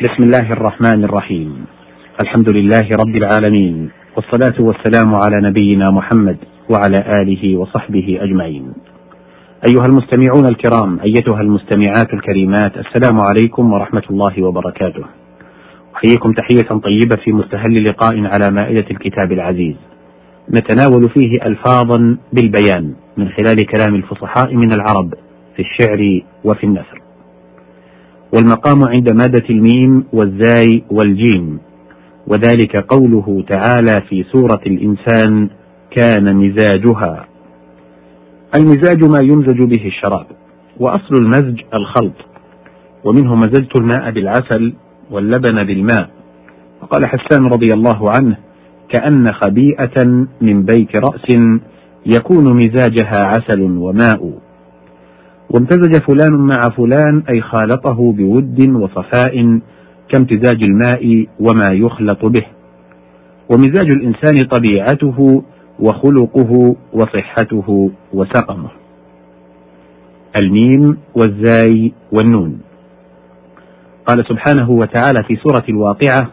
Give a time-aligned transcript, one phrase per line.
[0.00, 1.64] بسم الله الرحمن الرحيم.
[2.20, 6.36] الحمد لله رب العالمين والصلاة والسلام على نبينا محمد
[6.70, 8.72] وعلى آله وصحبه أجمعين.
[9.68, 15.04] أيها المستمعون الكرام أيتها المستمعات الكريمات السلام عليكم ورحمة الله وبركاته.
[15.96, 19.76] أحييكم تحية طيبة في مستهل لقاء على مائدة الكتاب العزيز.
[20.50, 25.14] نتناول فيه ألفاظا بالبيان من خلال كلام الفصحاء من العرب
[25.56, 27.09] في الشعر وفي النثر.
[28.34, 31.58] والمقام عند مادة الميم والزاي والجيم.
[32.26, 35.48] وذلك قوله تعالى في سورة الإنسان
[35.96, 37.26] كان مزاجها.
[38.54, 40.26] المزاج ما يمزج به الشراب
[40.80, 42.14] وأصل المزج الخلط.
[43.04, 44.74] ومنه مزجت الماء بالعسل
[45.10, 46.10] واللبن بالماء.
[46.82, 48.36] وقال حسان رضي الله عنه
[48.88, 51.38] كأن خبيئة من بيت رأس
[52.06, 54.32] يكون مزاجها عسل وماء.
[55.54, 59.60] وامتزج فلان مع فلان أي خالطه بود وصفاء
[60.08, 62.46] كامتزاج الماء وما يخلط به.
[63.50, 65.42] ومزاج الإنسان طبيعته
[65.80, 68.68] وخلقه وصحته وسقمه.
[70.36, 72.60] الميم والزاي والنون.
[74.06, 76.30] قال سبحانه وتعالى في سورة الواقعة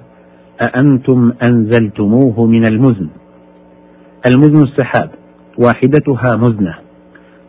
[0.61, 3.07] أأنتم أنزلتموه من المزن.
[4.31, 5.09] المزن السحاب
[5.57, 6.86] واحدتها مزنة.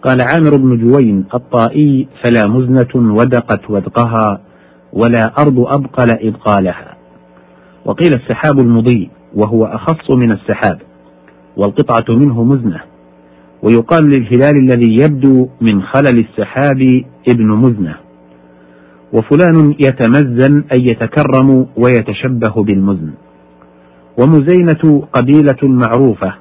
[0.03, 4.41] قال عامر بن جوين الطائي فلا مزنة ودقت ودقها
[4.93, 6.97] ولا أرض أبقل إبقالها
[7.85, 10.79] وقيل السحاب المضي وهو أخص من السحاب
[11.57, 12.81] والقطعة منه مزنة.
[13.63, 17.95] ويقال للهلال الذي يبدو من خلل السحاب ابن مزنة.
[19.13, 23.11] وفلان يتمزن أي يتكرم ويتشبه بالمزن.
[24.19, 26.35] ومزينة قبيلة معروفة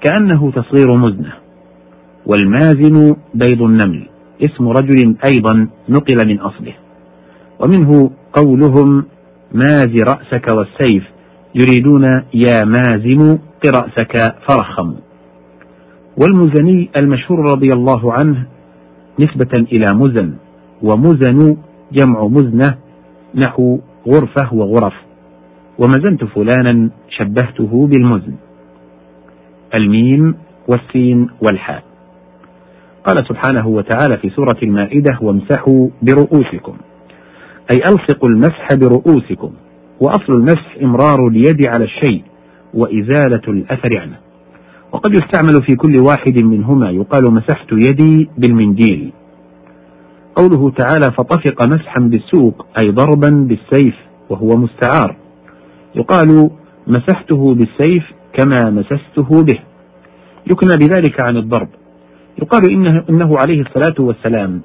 [0.00, 1.32] كأنه تصغير مزنة.
[2.26, 4.06] والمازن بيض النمل
[4.42, 6.72] اسم رجل أيضا نقل من أصله.
[7.60, 9.04] ومنه قولهم
[9.52, 11.04] ماز رأسك والسيف
[11.54, 12.04] يريدون
[12.34, 14.94] يا مازن قرأسك فرخم.
[16.16, 18.46] والمزني المشهور رضي الله عنه
[19.20, 20.34] نسبة إلى مزن
[20.82, 21.56] ومزن
[21.92, 22.76] جمع مزنة
[23.34, 23.78] نحو
[24.08, 24.94] غرفة وغرف.
[25.78, 28.34] ومزنت فلانا شبهته بالمزن.
[29.74, 30.34] الميم
[30.68, 31.89] والسين والحاء.
[33.06, 36.76] قال سبحانه وتعالى في سورة المائدة وامسحوا برؤوسكم.
[37.74, 39.52] أي ألصقوا المسح برؤوسكم
[40.00, 42.22] وأصل المسح إمرار اليد على الشيء
[42.74, 44.16] وإزالة الأثر عنه.
[44.92, 49.12] وقد يستعمل في كل واحد منهما يقال مسحت يدي بالمنديل.
[50.36, 53.94] قوله تعالى فطفق مسحا بالسوق أي ضربا بالسيف
[54.30, 55.16] وهو مستعار.
[55.94, 56.50] يقال
[56.86, 59.58] مسحته بالسيف كما مسسته به.
[60.46, 61.68] يكنى بذلك عن الضرب.
[62.38, 64.62] يقال إنه, إنه عليه الصلاة والسلام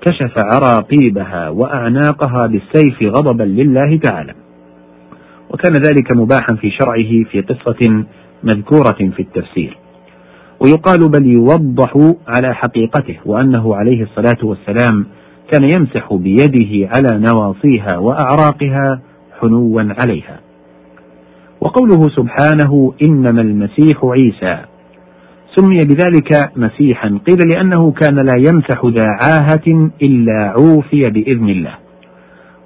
[0.00, 4.34] كشف عراقيبها وأعناقها بالسيف غضبا لله تعالى.
[5.50, 8.04] وكان ذلك مباحا في شرعه في قصة
[8.42, 9.76] مذكورة في التفسير.
[10.60, 15.06] ويقال بل يوضح على حقيقته وأنه عليه الصلاة والسلام
[15.52, 19.00] كان يمسح بيده على نواصيها وأعراقها
[19.40, 20.40] حنوا عليها.
[21.60, 24.58] وقوله سبحانه إنما المسيح عيسى
[25.58, 27.18] سمي بذلك مسيحا.
[27.26, 31.74] قيل لأنه كان لا يمسح ذا عاهة إلا عوفي بإذن الله.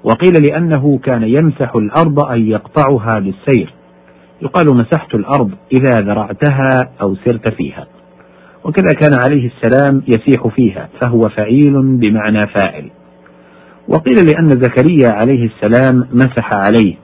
[0.03, 3.73] وقيل لأنه كان يمسح الأرض أن يقطعها بالسير
[4.41, 7.87] يقال مسحت الأرض إذا ذرعتها أو سرت فيها.
[8.63, 12.89] وكذا كان عليه السلام يسيح فيها فهو فعيل بمعنى فاعل.
[13.87, 16.95] وقيل لأن زكريا عليه السلام مسح عليه.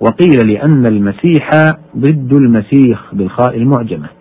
[0.00, 1.50] وقيل لأن المسيح
[1.96, 4.17] ضد المسيخ بالخاء المعجمة.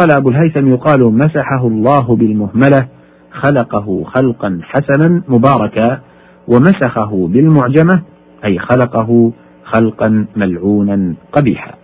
[0.00, 2.88] قال أبو الهيثم يقال مسحه الله بالمهملة
[3.32, 6.00] خلقه خلقا حسنا مباركا
[6.48, 8.02] ومسخه بالمعجمة
[8.44, 9.32] أي خلقه
[9.64, 11.74] خلقا ملعونا قبيحا.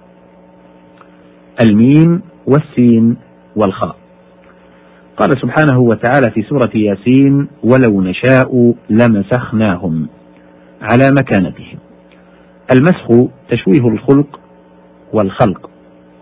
[1.61, 3.17] الميم والسين
[3.57, 3.97] والخاء.
[5.17, 10.09] قال سبحانه وتعالى في سورة ياسين ولو نشاء لمسخناهم
[10.83, 11.79] على مكانتهم
[12.73, 14.41] المسخ تشويه الخلق
[15.13, 15.71] والخلق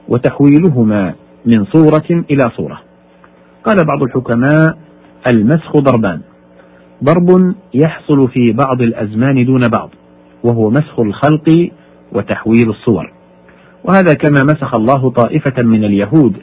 [0.08, 1.14] وتحويلهما
[1.46, 2.80] من صورة إلى صورة.
[3.64, 4.78] قال بعض الحكماء
[5.32, 6.20] المسخ ضربان.
[7.04, 9.90] ضرب يحصل في بعض الأزمان دون بعض
[10.44, 11.70] وهو مسخ الخلق
[12.12, 13.12] وتحويل الصور.
[13.84, 16.36] وهذا كما مسخ الله طائفة من اليهود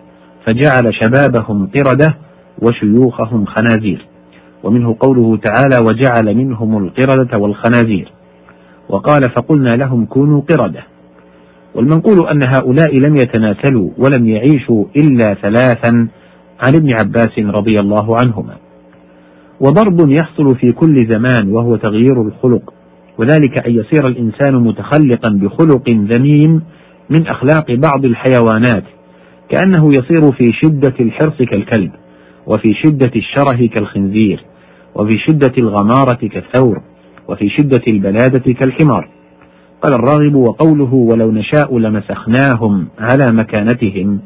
[0.45, 2.18] فجعل شبابهم قردة
[2.62, 4.06] وشيوخهم خنازير.
[4.63, 8.12] ومنه قوله تعالى وجعل منهم القردة والخنازير
[8.89, 10.83] وقال فقلنا لهم كونوا قردة
[11.76, 16.08] والمنقول أن هؤلاء لم يتناسلوا ولم يعيشوا إلا ثلاثا
[16.60, 18.56] عن ابن عباس رضي الله عنهما.
[19.60, 22.74] وضرب يحصل في كل زمان وهو تغيير الخلق
[23.18, 26.62] وذلك أن يصير الإنسان متخلقا بخلق ذميم
[27.10, 28.84] من أخلاق بعض الحيوانات
[29.50, 31.92] كأنه يصير في شدة الحرص كالكلب
[32.48, 34.44] وفي شدة الشره كالخنزير
[34.96, 36.82] وفي شدة الغمارة كالثور
[37.28, 39.10] وفي شدة البلادة كالحمار.
[39.81, 44.19] قال الراغب وقوله ولو نشاء لمسخناهم على مكانتهم.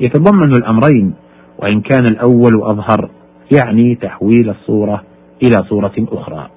[0.00, 1.14] يتضمن الأمرين
[1.58, 3.10] وإن كان الأول أظهر
[3.56, 5.02] يعني تحويل الصورة
[5.42, 6.50] إلى صورة أخرى.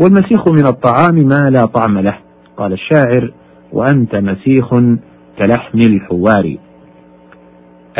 [0.00, 2.18] والمسيخ من الطعام ما لا طعم له
[2.56, 3.32] قال الشاعر
[3.72, 4.74] وأنت مسيخ
[5.38, 6.56] كلحم الحوار.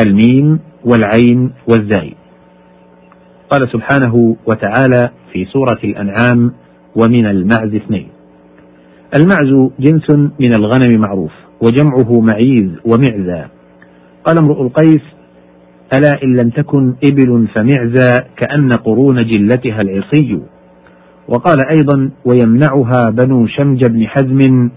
[0.06, 2.14] الميم والعين والزاي.
[3.50, 6.52] قال سبحانه وتعالى في سورة الأنعام
[6.96, 8.08] ومن المعز اثنين.
[9.16, 10.10] المعز جنس
[10.40, 13.44] من الغنم معروف وجمعه معيز ومعزى
[14.24, 15.02] قال امرؤ القيس
[15.94, 20.40] ألا إن لم تكن إبل فمعزى كأن قرون جلتها العصي.
[21.28, 24.70] وقال أيضا ويمنعها بنو شمج بن حزم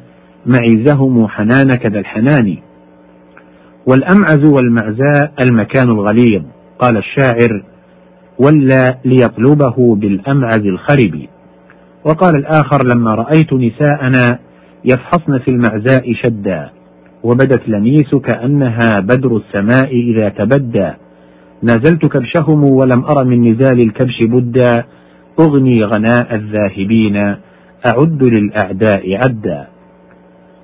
[0.46, 2.58] معزهم حنان كذا الحنان.
[3.88, 6.44] والأمعز والمعزاء المكان الغليظ.
[6.80, 7.64] قال الشاعر
[8.40, 11.28] ولا ليطلبه بالأمعز الخرب.
[12.06, 14.40] وقال الآخر لما رأيت نساءنا
[14.86, 16.70] يفحصن في المعزاء شدا
[17.24, 20.92] وبدت لميس كأنها بدر السماء إذا تبدى.
[21.64, 24.86] نازلت كبشهم ولم أر من نزال الكبش بدا.
[25.40, 27.16] أغني غناء الذاهبين
[27.88, 29.68] أعد للأعداء عدا.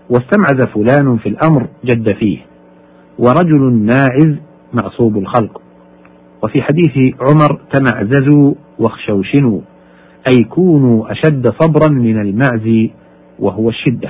[0.09, 2.37] واستمعز فلان في الأمر جد فيه.
[3.19, 4.35] ورجل ناعز
[4.81, 5.61] معصوب الخلق.
[6.43, 9.61] وفي حديث عمر تمعززوا واخشوشنوا.
[10.29, 12.89] أي كونوا أشد صبرا من المعز
[13.39, 14.09] وهو الشدة.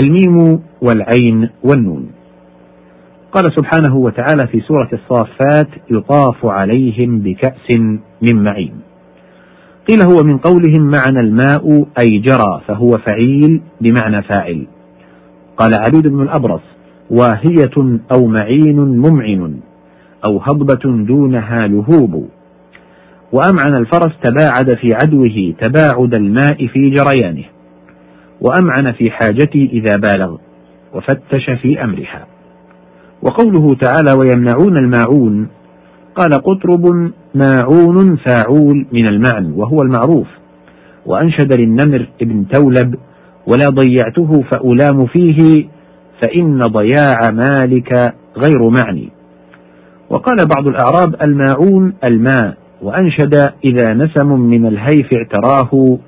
[0.00, 2.10] الميم والعين والنون.
[3.32, 7.70] قال سبحانه وتعالى في سورة الصافات يطاف عليهم بكأس
[8.22, 8.74] من معين.
[9.88, 14.66] قيل هو من قولهم معنى الماء أي جرى فهو فعيل بمعنى فاعل.
[15.56, 16.62] قال عبيد بن الأبرص
[17.10, 19.56] واهية أو معين ممعن
[20.24, 22.28] أو هضبة دونها لهوب.
[23.36, 27.44] وأمعن الفرس تباعد في عدوه تباعد الماء في جريانه
[28.40, 30.36] وأمعن في حاجتي إذا بالغ
[30.94, 32.26] وفتش في أمرها.
[33.22, 35.48] وقوله تعالى ويمنعون الماعون
[36.14, 40.26] قال قطرب ماعون فاعول من المعن وهو المعروف
[41.06, 42.94] وأنشد للنمر ابن تولب
[43.46, 45.64] ولا ضيعته فألام فيه
[46.22, 49.08] فإن ضياع مالك غير معني
[50.10, 53.34] وقال بعض الأعراب الماعون الماء وأنشد
[53.64, 55.98] إذا نسم من الهيف اعتراه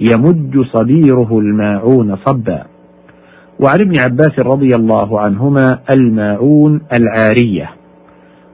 [0.00, 2.62] يمج صبيره الماعون صبا.
[3.60, 7.70] وعن ابن عباس رضي الله عنهما الماعون العارية.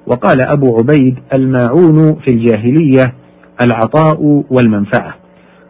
[0.07, 3.15] وقال أبو عبيد الماعون في الجاهلية
[3.63, 5.15] العطاء والمنفعة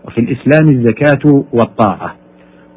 [0.05, 2.14] وفي الإسلام الزكاة والطاعة.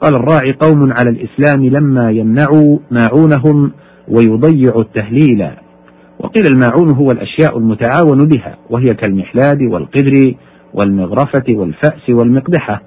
[0.01, 3.71] قال الراعي قوم على الإسلام لما يمنعوا ماعونهم
[4.07, 5.47] ويضيع التهليل.
[6.19, 10.33] وقيل الماعون هو الأشياء المتعاون بها وهي كالمحلاب والقدر
[10.73, 12.81] والمغرفة والفأس والمقدحة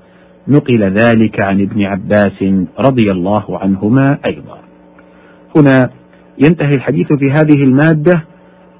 [0.49, 2.43] نقل ذلك عن ابن عباس
[2.79, 4.59] رضي الله عنهما أيضا.
[5.57, 5.91] هنا
[6.45, 8.25] ينتهي الحديث في هذه المادة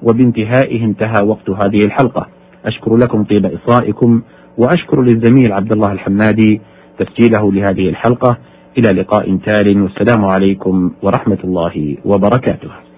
[0.03, 2.27] وبانتهائه انتهى وقت هذه الحلقة.
[2.65, 4.21] أشكر لكم طيب إصائكم
[4.57, 6.61] وأشكر للزميل عبد الله الحمادي
[6.99, 8.37] تسجيله لهذه الحلقة.
[8.77, 12.88] إلى لقاء تال والسلام عليكم ورحمة الله وبركاته.